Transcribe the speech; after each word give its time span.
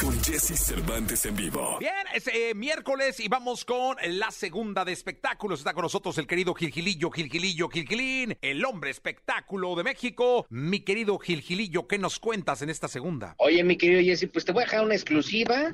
con 0.00 0.12
Jesse 0.22 0.58
Cervantes 0.58 1.26
en 1.26 1.36
vivo. 1.36 1.78
Bien, 1.78 1.92
es 2.14 2.26
eh, 2.28 2.54
miércoles 2.54 3.20
y 3.20 3.28
vamos 3.28 3.64
con 3.64 3.96
la 4.02 4.30
segunda 4.30 4.84
de 4.84 4.92
espectáculos. 4.92 5.60
Está 5.60 5.74
con 5.74 5.82
nosotros 5.82 6.18
el 6.18 6.26
querido 6.26 6.54
Gilgilillo, 6.54 7.10
Gilgilillo, 7.10 7.68
Gilgilín, 7.68 8.36
el 8.42 8.64
hombre 8.64 8.90
espectáculo 8.90 9.74
de 9.76 9.84
México. 9.84 10.46
Mi 10.50 10.80
querido 10.80 11.18
Gilgilillo, 11.18 11.86
¿qué 11.86 11.98
nos 11.98 12.18
cuentas 12.18 12.62
en 12.62 12.70
esta 12.70 12.88
segunda? 12.88 13.34
Oye, 13.38 13.62
mi 13.64 13.76
querido 13.76 14.02
Jesse, 14.02 14.28
pues 14.32 14.44
te 14.44 14.52
voy 14.52 14.62
a 14.62 14.66
dejar 14.66 14.84
una 14.84 14.94
exclusiva, 14.94 15.72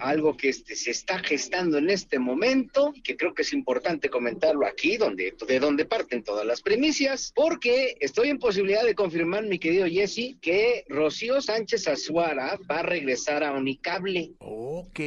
algo 0.00 0.36
que 0.36 0.50
este, 0.50 0.76
se 0.76 0.90
está 0.90 1.18
gestando 1.20 1.78
en 1.78 1.90
este 1.90 2.18
momento 2.18 2.92
y 2.94 3.02
que 3.02 3.16
creo 3.16 3.34
que 3.34 3.42
es 3.42 3.52
importante 3.52 4.10
comentarlo 4.10 4.66
aquí, 4.66 4.96
donde, 4.96 5.34
de 5.46 5.58
donde 5.58 5.84
parten 5.84 6.22
todas 6.22 6.46
las 6.46 6.60
primicias, 6.62 7.32
porque 7.34 7.96
estoy 8.00 8.28
en 8.28 8.38
posibilidad 8.38 8.84
de 8.84 8.94
confirmar, 8.94 9.44
mi 9.44 9.58
querido 9.58 9.86
Jesse, 9.86 10.36
que 10.40 10.84
Rocío 10.88 11.40
Sánchez 11.40 11.88
Azuara 11.88 12.58
va 12.70 12.80
a 12.80 12.82
regresar 12.82 13.42
a 13.42 13.63
Unicable. 13.64 14.34
Ok, 14.40 15.00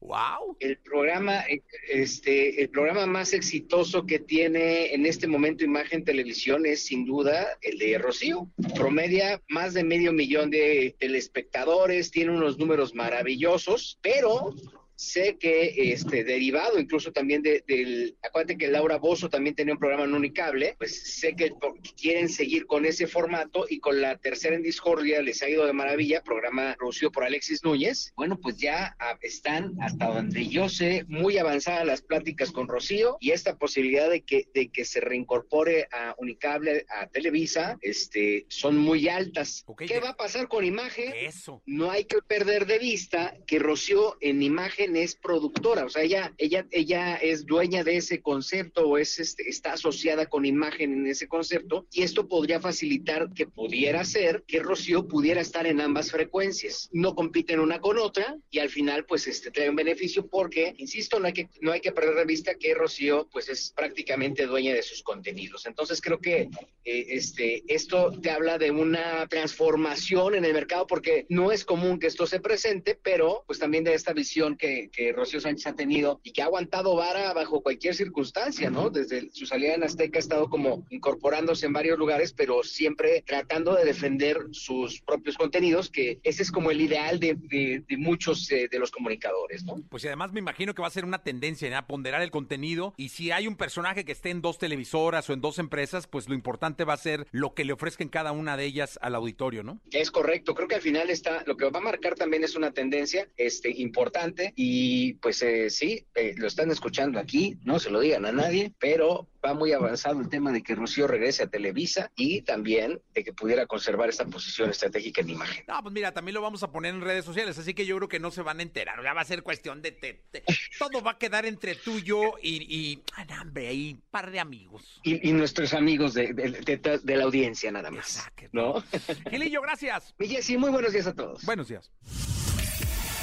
wow. 0.00 0.56
El 0.60 0.78
programa, 0.78 1.44
este, 1.90 2.62
el 2.62 2.70
programa 2.70 3.04
más 3.04 3.34
exitoso 3.34 4.06
que 4.06 4.18
tiene 4.18 4.94
en 4.94 5.04
este 5.04 5.26
momento 5.26 5.62
Imagen 5.62 6.02
Televisión 6.02 6.64
es 6.64 6.86
sin 6.86 7.04
duda 7.04 7.46
el 7.60 7.76
de 7.78 7.98
Rocío. 7.98 8.48
Promedia 8.74 9.42
más 9.50 9.74
de 9.74 9.84
medio 9.84 10.10
millón 10.14 10.48
de 10.48 10.96
telespectadores, 10.98 12.10
tiene 12.10 12.30
unos 12.30 12.56
números 12.56 12.94
maravillosos, 12.94 13.98
pero 14.00 14.54
sé 14.96 15.36
que 15.38 15.92
este 15.92 16.24
derivado 16.24 16.78
incluso 16.80 17.12
también 17.12 17.42
de, 17.42 17.62
del 17.66 18.16
acuérdate 18.22 18.56
que 18.56 18.68
Laura 18.68 18.96
Bozo 18.96 19.28
también 19.28 19.54
tenía 19.54 19.74
un 19.74 19.78
programa 19.78 20.04
en 20.04 20.14
Unicable 20.14 20.74
pues 20.78 21.18
sé 21.18 21.34
que 21.36 21.52
quieren 22.00 22.28
seguir 22.30 22.66
con 22.66 22.86
ese 22.86 23.06
formato 23.06 23.66
y 23.68 23.78
con 23.78 24.00
la 24.00 24.16
tercera 24.16 24.56
en 24.56 24.62
discordia 24.62 25.20
les 25.20 25.42
ha 25.42 25.48
ido 25.50 25.66
de 25.66 25.72
maravilla 25.74 26.22
programa 26.22 26.74
producido 26.78 27.12
por 27.12 27.24
Alexis 27.24 27.62
Núñez. 27.62 28.12
Bueno 28.16 28.38
pues 28.40 28.56
ya 28.56 28.96
ah, 28.98 29.18
están 29.20 29.74
hasta 29.82 30.06
donde 30.06 30.48
yo 30.48 30.68
sé 30.70 31.04
muy 31.08 31.36
avanzadas 31.36 31.86
las 31.86 32.00
pláticas 32.02 32.50
con 32.50 32.66
Rocío 32.66 33.18
y 33.20 33.32
esta 33.32 33.58
posibilidad 33.58 34.08
de 34.08 34.22
que 34.22 34.48
de 34.54 34.68
que 34.68 34.84
se 34.86 35.00
reincorpore 35.00 35.88
a 35.92 36.14
Unicable 36.18 36.86
a 36.88 37.06
Televisa 37.08 37.76
este 37.82 38.46
son 38.48 38.78
muy 38.78 39.08
altas. 39.08 39.62
Okay, 39.66 39.88
qué 39.88 39.94
ya- 39.94 40.00
va 40.00 40.08
a 40.10 40.16
pasar 40.16 40.48
con 40.48 40.64
Imagen 40.64 41.12
Eso. 41.14 41.62
no 41.66 41.90
hay 41.90 42.04
que 42.04 42.18
perder 42.26 42.64
de 42.64 42.78
vista 42.78 43.36
que 43.46 43.58
Rocío 43.58 44.16
en 44.20 44.42
imagen 44.42 44.85
es 44.94 45.16
productora, 45.16 45.86
o 45.86 45.88
sea, 45.88 46.02
ella, 46.02 46.34
ella, 46.38 46.66
ella 46.70 47.16
es 47.16 47.46
dueña 47.46 47.82
de 47.82 47.96
ese 47.96 48.20
concepto 48.20 48.86
o 48.86 48.98
es, 48.98 49.18
este, 49.18 49.48
está 49.48 49.72
asociada 49.72 50.26
con 50.26 50.44
imagen 50.44 50.92
en 50.92 51.06
ese 51.06 51.26
concepto 51.26 51.86
y 51.90 52.02
esto 52.02 52.28
podría 52.28 52.60
facilitar 52.60 53.32
que 53.34 53.46
pudiera 53.46 54.04
ser 54.04 54.44
que 54.46 54.60
Rocío 54.60 55.08
pudiera 55.08 55.40
estar 55.40 55.66
en 55.66 55.80
ambas 55.80 56.10
frecuencias. 56.10 56.88
No 56.92 57.14
compiten 57.14 57.60
una 57.60 57.80
con 57.80 57.98
otra 57.98 58.36
y 58.50 58.58
al 58.58 58.68
final 58.68 59.06
pues 59.06 59.26
este 59.26 59.50
trae 59.50 59.70
un 59.70 59.76
beneficio 59.76 60.26
porque, 60.28 60.74
insisto, 60.76 61.18
no 61.18 61.26
hay 61.26 61.32
que, 61.32 61.48
no 61.60 61.72
hay 61.72 61.80
que 61.80 61.92
perder 61.92 62.14
de 62.14 62.24
vista 62.24 62.54
que 62.54 62.74
Rocío 62.74 63.28
pues 63.32 63.48
es 63.48 63.72
prácticamente 63.74 64.46
dueña 64.46 64.74
de 64.74 64.82
sus 64.82 65.02
contenidos. 65.02 65.66
Entonces 65.66 66.00
creo 66.00 66.20
que 66.20 66.48
eh, 66.84 67.06
este, 67.08 67.64
esto 67.66 68.12
te 68.20 68.30
habla 68.30 68.58
de 68.58 68.70
una 68.70 69.26
transformación 69.28 70.34
en 70.34 70.44
el 70.44 70.52
mercado 70.52 70.86
porque 70.86 71.26
no 71.28 71.52
es 71.52 71.64
común 71.64 71.98
que 71.98 72.06
esto 72.06 72.26
se 72.26 72.40
presente, 72.40 72.98
pero 73.00 73.44
pues 73.46 73.58
también 73.58 73.84
de 73.84 73.94
esta 73.94 74.12
visión 74.12 74.56
que, 74.56 74.75
que 74.92 75.12
Rocío 75.12 75.40
Sánchez 75.40 75.66
ha 75.66 75.74
tenido 75.74 76.20
y 76.22 76.32
que 76.32 76.42
ha 76.42 76.46
aguantado 76.46 76.94
vara 76.96 77.32
bajo 77.32 77.62
cualquier 77.62 77.94
circunstancia, 77.94 78.70
¿no? 78.70 78.90
Desde 78.90 79.30
su 79.32 79.46
salida 79.46 79.74
en 79.74 79.82
Azteca 79.82 80.18
ha 80.18 80.20
estado 80.20 80.48
como 80.48 80.86
incorporándose 80.90 81.66
en 81.66 81.72
varios 81.72 81.98
lugares, 81.98 82.32
pero 82.32 82.62
siempre 82.62 83.22
tratando 83.26 83.74
de 83.74 83.84
defender 83.84 84.38
sus 84.52 85.00
propios 85.02 85.36
contenidos, 85.36 85.90
que 85.90 86.18
ese 86.22 86.42
es 86.42 86.50
como 86.50 86.70
el 86.70 86.80
ideal 86.80 87.18
de, 87.20 87.34
de- 87.34 87.82
de 87.86 87.96
muchos 87.96 88.50
eh, 88.50 88.68
de 88.70 88.78
los 88.78 88.90
comunicadores, 88.90 89.64
¿no? 89.64 89.82
Pues 89.88 90.04
y 90.04 90.06
además 90.08 90.32
me 90.32 90.40
imagino 90.40 90.74
que 90.74 90.82
va 90.82 90.88
a 90.88 90.90
ser 90.90 91.04
una 91.04 91.22
tendencia 91.22 91.76
a 91.76 91.86
ponderar 91.86 92.22
el 92.22 92.30
contenido 92.30 92.94
y 92.96 93.08
si 93.08 93.30
hay 93.30 93.46
un 93.48 93.56
personaje 93.56 94.04
que 94.04 94.12
esté 94.12 94.30
en 94.30 94.40
dos 94.42 94.58
televisoras 94.58 95.28
o 95.28 95.32
en 95.32 95.40
dos 95.40 95.58
empresas, 95.58 96.06
pues 96.06 96.28
lo 96.28 96.34
importante 96.34 96.84
va 96.84 96.92
a 96.94 96.96
ser 96.98 97.26
lo 97.32 97.54
que 97.54 97.64
le 97.64 97.72
ofrezcan 97.72 98.08
cada 98.08 98.32
una 98.32 98.56
de 98.56 98.64
ellas 98.66 98.98
al 99.02 99.14
auditorio, 99.14 99.62
¿no? 99.62 99.80
Es 99.90 100.10
correcto, 100.10 100.54
creo 100.54 100.68
que 100.68 100.74
al 100.76 100.80
final 100.82 101.10
está, 101.10 101.42
lo 101.46 101.56
que 101.56 101.68
va 101.68 101.78
a 101.78 101.82
marcar 101.82 102.14
también 102.14 102.44
es 102.44 102.56
una 102.56 102.72
tendencia 102.72 103.28
este, 103.36 103.70
importante 103.70 104.52
y 104.56 104.65
pues 105.14 105.42
eh, 105.42 105.70
sí, 105.70 106.06
eh, 106.14 106.34
lo 106.36 106.46
están 106.46 106.70
escuchando 106.70 107.18
aquí, 107.18 107.56
no 107.64 107.78
se 107.78 107.90
lo 107.90 108.00
digan 108.00 108.24
a 108.26 108.32
nadie, 108.32 108.72
pero 108.78 109.28
va 109.44 109.54
muy 109.54 109.72
avanzado 109.72 110.20
el 110.20 110.28
tema 110.28 110.50
de 110.52 110.62
que 110.62 110.74
Rocío 110.74 111.06
regrese 111.06 111.44
a 111.44 111.46
Televisa 111.46 112.10
y 112.16 112.42
también 112.42 113.00
de 113.14 113.22
que 113.24 113.32
pudiera 113.32 113.66
conservar 113.66 114.08
esta 114.08 114.24
posición 114.26 114.70
estratégica 114.70 115.20
en 115.20 115.30
imagen. 115.30 115.64
No, 115.68 115.80
pues 115.82 115.92
mira, 115.92 116.12
también 116.12 116.34
lo 116.34 116.42
vamos 116.42 116.62
a 116.62 116.70
poner 116.72 116.94
en 116.94 117.00
redes 117.00 117.24
sociales, 117.24 117.56
así 117.58 117.72
que 117.74 117.86
yo 117.86 117.96
creo 117.96 118.08
que 118.08 118.18
no 118.18 118.30
se 118.30 118.42
van 118.42 118.58
a 118.60 118.62
enterar, 118.62 119.02
ya 119.02 119.12
va 119.12 119.20
a 119.20 119.24
ser 119.24 119.42
cuestión 119.42 119.82
de... 119.82 119.92
te- 119.92 120.22
te- 120.30 120.42
todo 120.78 121.00
va 121.02 121.12
a 121.12 121.18
quedar 121.18 121.46
entre 121.46 121.74
tú 121.76 121.98
y 121.98 122.02
yo 122.02 122.34
y... 122.42 122.62
y 122.74 123.02
ah, 123.16 123.26
hombre, 123.42 123.68
ahí, 123.68 123.96
par 124.10 124.30
de 124.30 124.40
amigos. 124.40 125.00
Y, 125.04 125.28
y 125.28 125.32
nuestros 125.32 125.74
amigos 125.74 126.14
de, 126.14 126.32
de- 126.32 126.50
de- 126.78 126.98
de 127.02 127.16
la 127.16 127.24
audiencia 127.24 127.70
nada 127.70 127.90
más, 127.90 128.26
qué 128.34 128.48
¿no? 128.52 128.82
Gilillo, 129.30 129.62
gracias. 129.62 130.14
Mi 130.18 130.26
Jessy, 130.28 130.56
muy 130.56 130.70
buenos 130.70 130.92
días 130.92 131.06
a 131.06 131.14
todos. 131.14 131.44
Buenos 131.44 131.68
días. 131.68 131.90